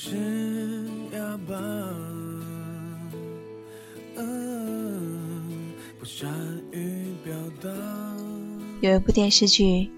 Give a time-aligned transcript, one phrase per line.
[0.00, 0.14] 是
[1.12, 1.56] 哑巴，
[8.80, 9.90] 有一部电视剧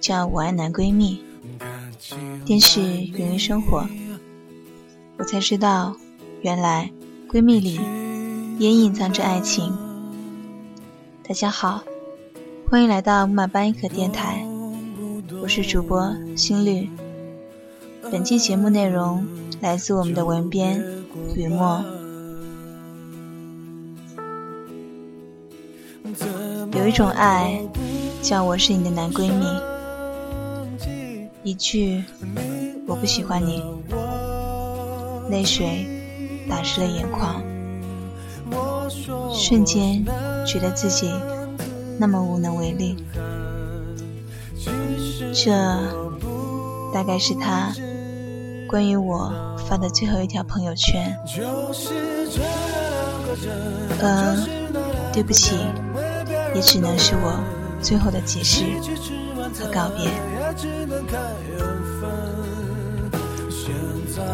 [0.00, 1.22] 叫《我爱男闺蜜》，
[2.44, 3.86] 电视源于生活，
[5.18, 5.96] 我才知道，
[6.40, 6.90] 原来
[7.30, 7.78] 闺蜜里
[8.58, 9.72] 也隐藏着爱情。
[11.22, 11.84] 大家好，
[12.68, 14.44] 欢迎来到木马八音盒电台，
[15.40, 16.90] 我是主播心律。
[18.10, 19.24] 本期节目内容
[19.60, 20.82] 来自我们的文编
[21.36, 21.82] 雨墨。
[26.72, 27.62] 有一种爱，
[28.20, 29.44] 叫我是你的男闺蜜。
[31.44, 32.02] 一句
[32.86, 33.62] “我不喜欢你”，
[35.30, 35.86] 泪水
[36.48, 37.42] 打湿了眼眶，
[39.32, 40.04] 瞬间
[40.46, 41.10] 觉得自己
[41.98, 42.96] 那么无能为力。
[45.34, 45.52] 这
[46.92, 47.72] 大概是他
[48.68, 49.32] 关于我
[49.68, 51.16] 发的最后一条朋友圈。
[54.00, 54.36] 呃，
[55.12, 55.56] 对不起，
[56.54, 57.32] 也只能是我
[57.80, 58.64] 最后的解释
[59.58, 60.10] 和告别。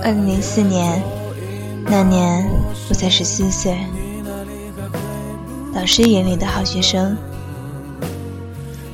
[0.03, 1.03] 二零零四年，
[1.85, 2.49] 那年
[2.89, 3.77] 我才十四岁，
[5.75, 7.17] 老师眼里的好学生，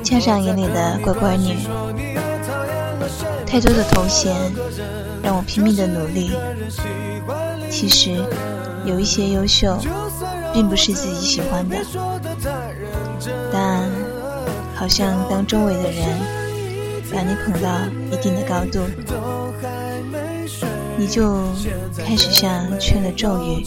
[0.03, 1.57] 家长眼里的乖乖女，
[3.55, 4.35] 太多的头衔
[5.23, 6.33] 让我拼命的努力。
[7.71, 8.11] 其实
[8.85, 9.79] 有一些优秀，
[10.53, 11.77] 并不是自己喜欢的，
[13.53, 13.89] 但
[14.75, 16.19] 好像当周围的人
[17.13, 17.79] 把你捧到
[18.11, 18.81] 一定的高度。
[20.99, 21.45] 你就
[21.97, 23.65] 开始像缺了咒语，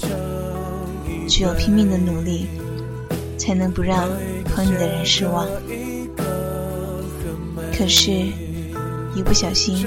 [1.30, 2.50] 只有拼命的努力，
[3.38, 4.10] 才能不让
[4.54, 5.48] 捧你的人失望。
[7.78, 8.26] 可是，
[9.16, 9.86] 一不小心，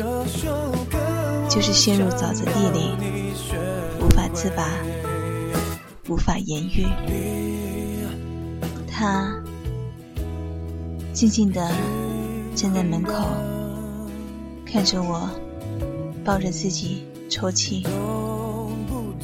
[1.49, 2.97] 就是陷入沼泽地里，
[4.01, 4.69] 无法自拔，
[6.09, 6.87] 无法言喻。
[8.91, 9.33] 他
[11.13, 11.71] 静静的
[12.55, 13.29] 站在门口，
[14.65, 15.29] 看着我，
[16.25, 17.07] 抱着自己。
[17.33, 17.87] 抽泣，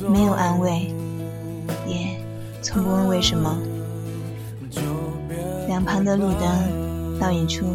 [0.09, 0.95] 没有安慰，
[1.89, 2.17] 也
[2.63, 3.59] 从不问为什么。
[5.67, 7.67] 两旁的路灯倒映出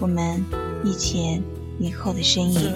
[0.00, 0.44] 我们
[0.82, 1.42] 一前
[1.78, 2.72] 一后的身影，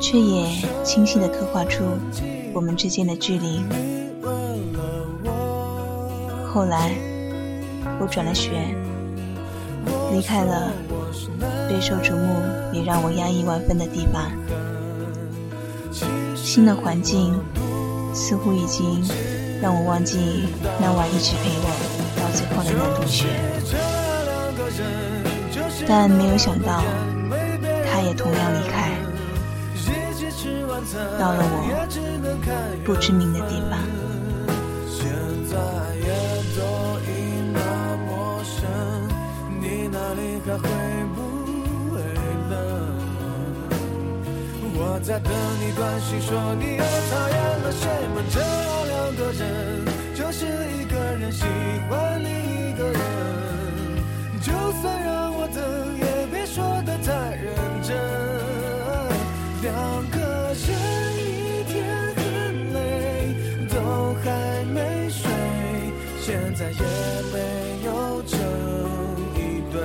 [0.00, 0.46] 却也
[0.84, 1.84] 清晰地刻画出
[2.52, 3.62] 我们之间的距离。
[6.52, 6.90] 后来，
[8.00, 8.50] 我转了学，
[10.12, 10.72] 离开了
[11.68, 12.34] 备受瞩目
[12.72, 14.30] 也让我压抑万分的地方。
[16.34, 17.34] 新的环境
[18.12, 19.02] 似乎已经
[19.62, 20.18] 让我忘记
[20.80, 21.70] 那晚一直陪我
[22.16, 23.26] 到最后的男同学，
[25.92, 26.84] 但没有想到
[27.90, 28.92] 他也同样离开，
[31.18, 31.66] 到了我
[32.84, 33.76] 不知名的地方。
[44.72, 48.22] 我在等你短信，说你又讨厌了谁们？
[48.30, 48.38] 这
[48.86, 49.42] 两个人
[50.14, 51.42] 就是一个人喜
[51.90, 53.00] 欢另一个人，
[54.40, 55.56] 就算让我等，
[55.96, 57.48] 也别说的太认
[57.82, 57.96] 真。
[59.62, 59.72] 两
[60.10, 60.18] 个
[60.52, 60.68] 人
[61.16, 61.72] 一天
[62.14, 62.20] 很
[62.74, 62.78] 累，
[63.70, 63.74] 都
[64.22, 64.28] 还
[64.66, 65.22] 没睡，
[66.20, 66.82] 现在也
[67.32, 67.36] 没
[67.86, 67.88] 有
[68.24, 68.38] 成
[69.34, 69.38] 一
[69.72, 69.80] 对。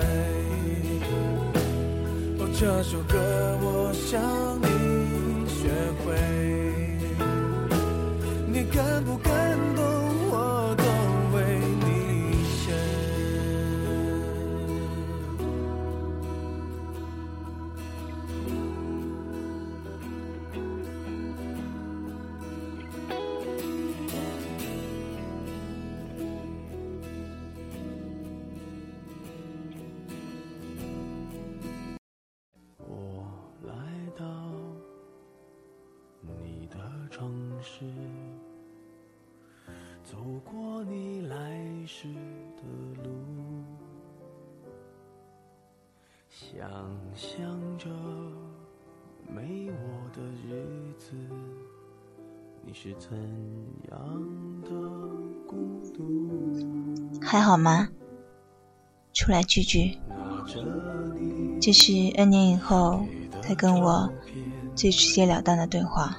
[2.37, 3.15] 哦，这首歌
[3.61, 4.54] 我想。
[40.45, 41.35] 过你来
[41.87, 42.07] 时
[42.55, 42.61] 的
[43.03, 43.09] 路，
[46.29, 46.69] 想
[47.15, 47.89] 象着
[49.27, 51.15] 没我的日子，
[52.63, 53.17] 你是怎
[53.89, 54.69] 样的
[55.47, 57.19] 孤独？
[57.19, 57.89] 还好吗？
[59.13, 59.97] 出来聚聚。
[61.59, 63.03] 这是 N 年以后
[63.41, 64.07] 他跟我
[64.75, 66.15] 最直截了当的对话。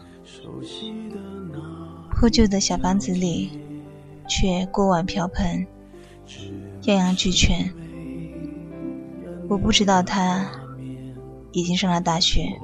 [2.11, 3.61] 破旧的小房子里，
[4.29, 5.67] 却锅碗瓢盆
[6.83, 7.73] 样样俱全。
[9.49, 10.51] 我不知道他
[11.53, 12.59] 已经上了大学，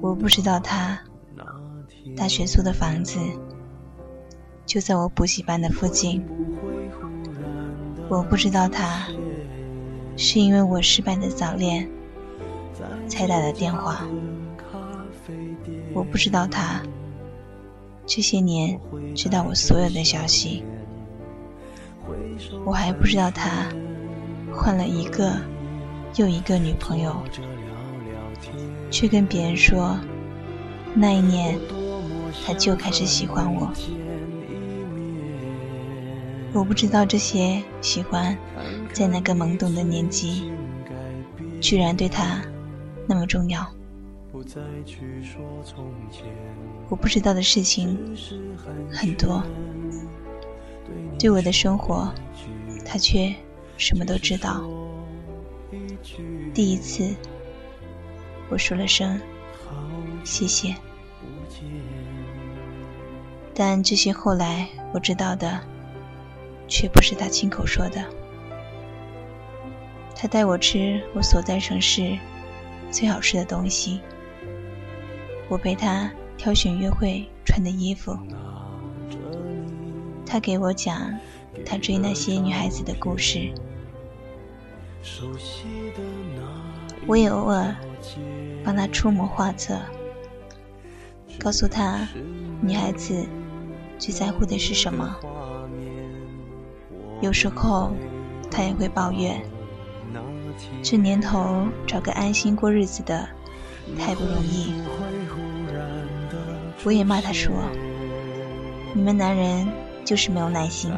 [0.00, 1.00] 我不知道他
[2.16, 3.18] 大学租的房子
[4.66, 6.24] 就在我补习班的附近，
[8.08, 9.06] 我不知道他。
[10.16, 11.90] 是因为我失败的早恋
[13.08, 14.06] 才打的电话。
[15.92, 16.80] 我不知道他
[18.06, 18.78] 这些年
[19.14, 20.62] 知道我所有的消息，
[22.64, 23.66] 我还不知道他
[24.52, 25.32] 换了一个
[26.16, 27.16] 又一个女朋友，
[28.90, 29.98] 却跟别人说
[30.94, 31.58] 那一年
[32.46, 33.72] 他就开始喜欢我。
[36.52, 38.36] 我不知道这些喜欢，
[38.92, 40.52] 在那个懵懂的年纪，
[41.60, 42.40] 居然对他
[43.08, 43.66] 那么重要。
[46.88, 47.96] 我不知道的事情
[48.90, 49.42] 很多，
[51.18, 52.12] 对我的生活，
[52.84, 53.32] 他却
[53.76, 54.62] 什么都知道。
[56.52, 57.14] 第一次，
[58.50, 59.20] 我说了声
[60.24, 60.74] 谢谢，
[63.54, 65.60] 但这些后来我知道的。
[66.66, 68.02] 却不是他亲口说的。
[70.16, 72.18] 他带我吃我所在城市
[72.90, 74.00] 最好吃的东西，
[75.48, 78.16] 我陪他挑选约会穿的衣服，
[80.26, 81.16] 他给我讲
[81.64, 83.52] 他追那些女孩子的故事，
[87.06, 87.74] 我也偶尔
[88.64, 89.78] 帮他出谋划策，
[91.38, 92.08] 告诉他
[92.60, 93.26] 女孩子
[93.98, 95.14] 最在乎的是什么。
[97.20, 97.92] 有时候，
[98.50, 99.40] 他也会抱怨，
[100.82, 103.28] 这年头找个安心过日子的
[103.98, 104.72] 太不容易。
[106.84, 107.50] 我也骂他说
[108.92, 109.66] ：“你们男人
[110.04, 110.92] 就是没有耐心。”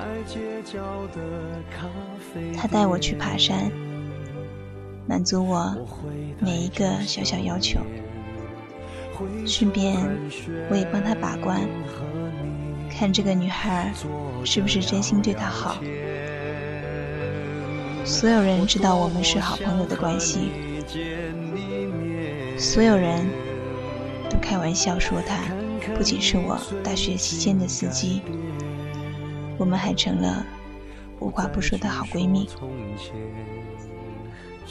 [2.57, 3.71] 他带我去爬山，
[5.07, 5.73] 满足我
[6.41, 7.79] 每一个小小要求，
[9.47, 9.97] 顺便
[10.69, 11.61] 我也帮他把关，
[12.91, 13.93] 看这个女孩
[14.45, 15.77] 是不是真心对他好。
[18.05, 20.51] 所有人知道我们是好朋友的关系，
[22.59, 23.25] 所有人
[24.29, 25.37] 都开玩笑说他
[25.97, 28.21] 不仅是我大学期间的司机，
[29.59, 30.45] 我们还成了
[31.19, 32.47] 无话不说的好闺蜜。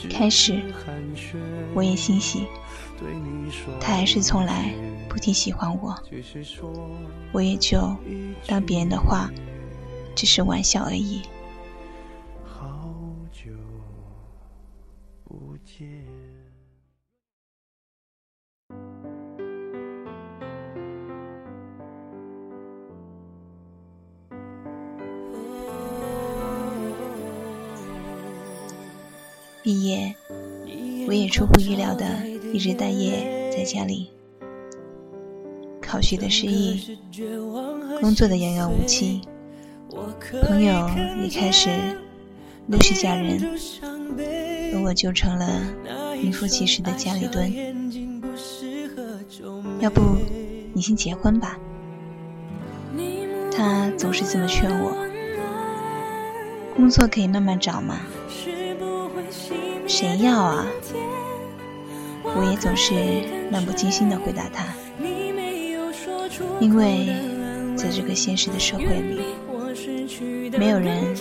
[0.08, 0.62] 开始
[1.74, 2.46] 我也欣喜，
[3.80, 4.72] 他还是从来
[5.08, 5.98] 不提喜欢我，
[7.32, 7.96] 我也就
[8.46, 9.28] 当别人的话
[10.14, 11.22] 只是玩笑而已。
[12.44, 12.94] 好
[13.32, 13.50] 久
[15.24, 15.88] 不见
[29.66, 30.14] 毕业，
[31.08, 32.06] 我也出乎意料的
[32.52, 34.12] 一直待业在家里。
[35.82, 36.96] 考学的失意，
[38.00, 39.22] 工作的遥遥无期，
[40.44, 40.88] 朋友
[41.20, 41.68] 也开始
[42.68, 43.40] 陆续嫁人，
[44.72, 45.60] 而我就成了
[46.22, 47.52] 名副其实的家里蹲。
[49.80, 50.00] 要不
[50.74, 51.58] 你先结婚吧？
[53.50, 54.94] 他总是这么劝我。
[56.76, 57.98] 工作可以慢慢找嘛。
[59.86, 60.66] 谁要啊？
[62.22, 62.92] 我也总是
[63.50, 64.64] 漫不经心的回答他，
[66.60, 67.06] 因为
[67.76, 69.20] 在这个现实的社会里，
[70.58, 71.14] 没有人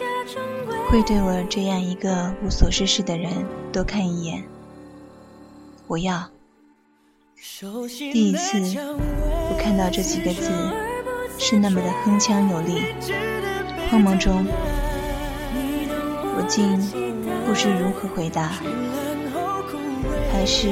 [0.90, 3.32] 会对我这样一个无所事事的人
[3.72, 4.44] 多看一眼。
[5.88, 6.28] 我要。
[8.12, 10.50] 第一次我看到这几个字，
[11.38, 12.82] 是那么的铿锵有力，
[13.90, 14.44] 慌忙中，
[16.48, 16.80] 竟。
[17.46, 18.54] 不知如何回答，
[20.34, 20.68] 还是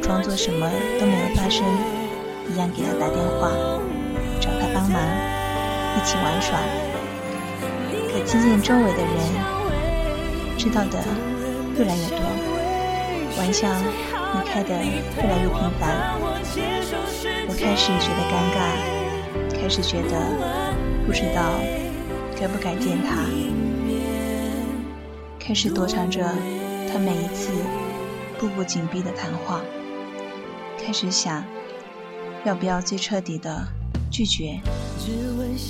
[0.00, 1.62] 装作什么都没有发生
[2.50, 3.50] 一样给他打电话，
[4.40, 5.00] 找他帮忙，
[5.96, 6.58] 一起玩耍。
[8.10, 9.14] 可渐渐周围的人
[10.56, 10.98] 知道的
[11.76, 12.18] 越来越多，
[13.38, 16.18] 玩笑也开得越来越频繁，
[17.46, 20.12] 我开始觉得尴尬，开始觉得
[21.06, 21.60] 不知道
[22.40, 23.28] 该不该见他，
[25.48, 26.20] 开始躲藏着
[26.92, 27.48] 他每一次
[28.38, 29.62] 步步紧逼的谈话，
[30.78, 31.42] 开始想
[32.44, 33.66] 要不要最彻底的
[34.10, 34.60] 拒绝，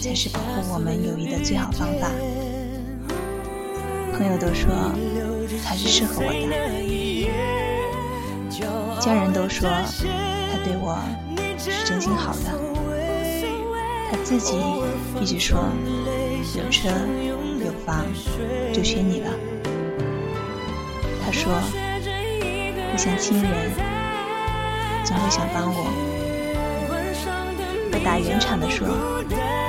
[0.02, 2.11] 才是保护我们友谊的最好方法。
[4.12, 4.68] 朋友都说
[5.64, 6.32] 他是适合我
[8.58, 10.99] 的，家人都说他对我
[11.56, 12.50] 是真心好的，
[14.11, 14.56] 他自己
[15.20, 15.70] 一直说
[16.56, 16.88] 有车
[17.64, 18.04] 有房
[18.75, 19.30] 就缺你了。
[21.28, 21.52] 他说
[22.90, 23.52] 不像亲人，
[25.04, 25.92] 总会想帮我。
[27.92, 28.88] 我打圆场的说，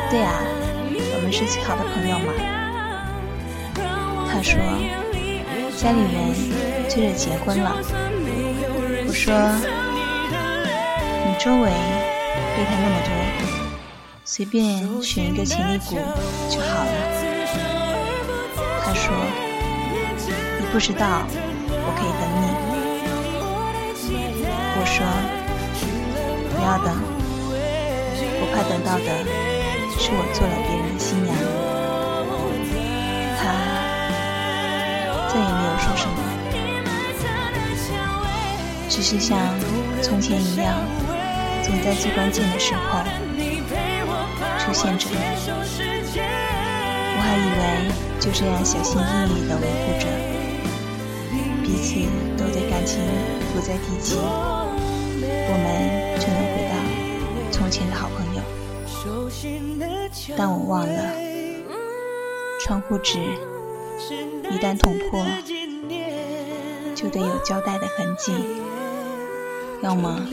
[0.09, 0.39] 对啊，
[0.95, 2.31] 我们是最好的朋友嘛。
[4.31, 4.55] 他说
[5.75, 6.33] ：“家里人
[6.87, 7.75] 催着结婚了。”
[9.05, 9.35] 我说
[11.27, 11.69] ：“你周围
[12.55, 13.11] 备胎那么多，
[14.23, 15.97] 随便选一个潜力股
[16.49, 16.91] 就好了。”
[18.81, 19.11] 他说
[20.57, 21.27] ：“你不知道，
[21.99, 22.47] 可以等你。”
[24.79, 25.03] 我说
[26.55, 26.87] ：“不要等，
[28.39, 29.07] 我怕等到的
[29.99, 31.35] 是我做了别人的新娘。”
[33.37, 33.39] 他。
[35.31, 36.17] 再也没有说什么，
[38.89, 39.37] 只是像
[40.01, 40.73] 从前一样，
[41.61, 42.81] 总在最关键的时候
[44.57, 45.07] 出现着。
[47.15, 47.61] 我还以为
[48.19, 49.03] 就这样小心翼
[49.35, 50.05] 翼地维护着，
[51.69, 51.93] 彼此
[52.35, 52.99] 都对感情
[53.53, 56.73] 不再提起，我们就能回到
[57.51, 58.41] 从前的好朋友。
[60.35, 61.13] 但我忘了，
[62.59, 63.19] 窗户纸。
[64.49, 65.23] 一旦捅破，
[66.95, 68.33] 就得有胶带的痕迹，
[69.83, 70.25] 要么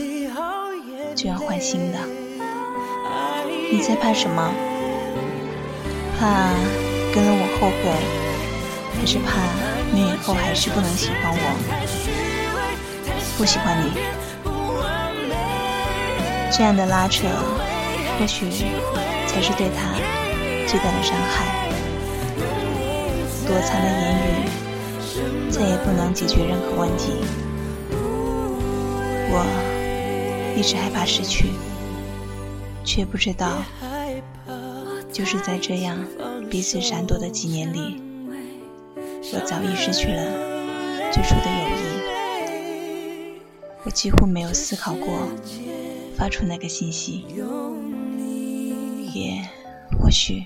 [1.15, 1.99] 就要换新的。
[3.71, 4.51] 你在怕什么？
[6.19, 6.49] 怕
[7.13, 7.93] 跟了我后悔，
[8.99, 9.37] 还是怕
[9.93, 11.41] 你以后还是不能喜欢我？
[13.37, 13.91] 不喜欢你，
[16.51, 17.27] 这样的拉扯，
[18.17, 18.49] 或许
[19.27, 19.93] 才是对他
[20.67, 21.67] 最大的伤害。
[23.45, 27.13] 躲藏的言语，再也不能解决任何问题。
[29.29, 29.45] 我
[30.57, 31.51] 一直害怕失去，
[32.83, 33.63] 却不知道，
[35.13, 36.03] 就是在这样
[36.49, 38.01] 彼此闪躲的几年里，
[39.33, 41.81] 我早已失去了最初的友谊。
[43.83, 45.27] 我几乎没有思考过
[46.15, 47.25] 发出那个信息，
[49.13, 49.41] 也
[49.99, 50.43] 或许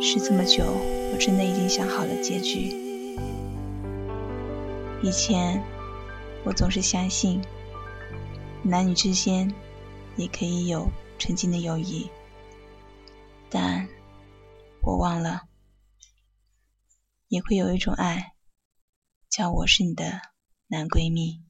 [0.00, 0.64] 是这么久。
[1.12, 3.16] 我真的已经想好了结局。
[5.02, 5.62] 以前，
[6.44, 7.40] 我总是相信，
[8.62, 9.52] 男女之间
[10.16, 12.10] 也可以有纯净的友谊，
[13.48, 13.86] 但
[14.80, 15.42] 我忘了，
[17.34, 18.34] 也会有一种爱，
[19.28, 20.04] 叫我是你的
[20.68, 21.42] 男闺蜜。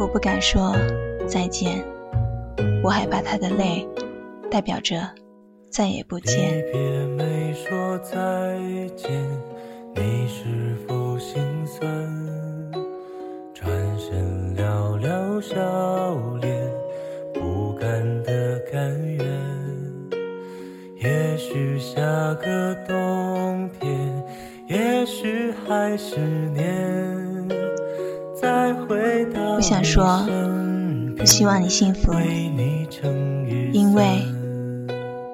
[0.00, 0.72] 我不敢说
[1.28, 1.80] 再见，
[2.82, 3.86] 我害怕他的泪
[4.50, 5.00] 代表着
[5.70, 6.60] 再也不见。
[6.72, 8.18] 别没说再
[8.96, 9.12] 见，
[9.94, 11.88] 你是否心酸？
[13.54, 16.01] 转身寥寥笑
[21.02, 22.00] 也许下
[22.34, 24.24] 个冬天，
[24.68, 26.16] 也许还是
[26.54, 26.62] 年。
[29.56, 30.24] 我想说，
[31.18, 32.12] 不希望你幸福，
[33.72, 34.22] 因为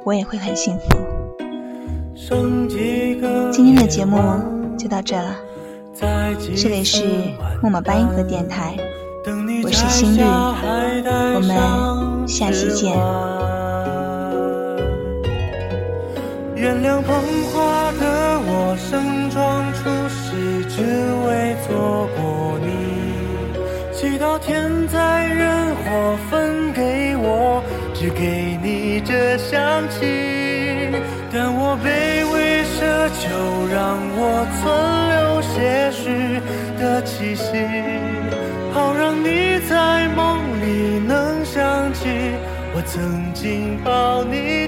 [0.04, 0.96] 我也会很幸福。
[3.52, 4.18] 今天的节目
[4.78, 5.37] 就到这了，
[6.56, 7.04] 这里是
[7.62, 8.75] 木马八音盒电台，
[9.62, 10.22] 我是心率，
[11.34, 13.57] 我们下期见。
[16.58, 17.14] 原谅捧
[17.52, 20.34] 花的我盛装出席，
[20.68, 20.82] 只
[21.24, 22.68] 为错过你。
[23.92, 27.62] 祈祷天灾人祸分给我，
[27.94, 30.04] 只给你这香气。
[31.32, 33.28] 但我卑微奢求，
[33.72, 34.66] 让我存
[35.14, 36.40] 留些许
[36.80, 37.54] 的气息，
[38.72, 42.08] 好让你在梦里能想起
[42.74, 44.67] 我曾经抱你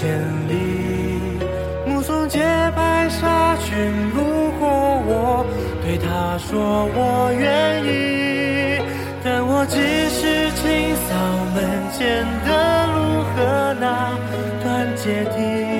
[0.00, 0.08] 千
[0.46, 1.42] 里
[1.84, 2.38] 目送洁
[2.76, 5.44] 白纱裙路过我
[5.82, 8.80] 对他说我愿意
[9.24, 9.76] 但我只
[10.08, 11.16] 是清扫
[11.52, 11.58] 门
[11.90, 14.16] 前的路和那
[14.62, 15.77] 段阶梯。